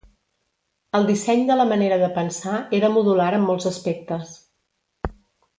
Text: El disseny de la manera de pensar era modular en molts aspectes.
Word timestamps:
El 0.99 1.05
disseny 1.09 1.43
de 1.49 1.57
la 1.59 1.67
manera 1.73 1.99
de 2.05 2.09
pensar 2.17 2.55
era 2.81 2.91
modular 2.97 3.31
en 3.41 3.47
molts 3.53 3.71
aspectes. 3.75 4.37